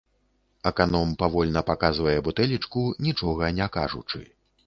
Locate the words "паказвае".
1.67-2.17